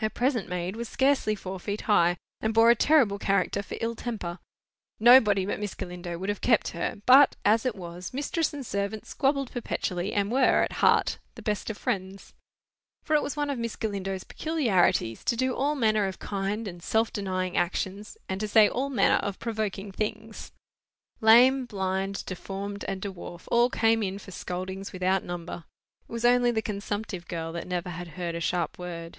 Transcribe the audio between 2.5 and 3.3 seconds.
bore a terrible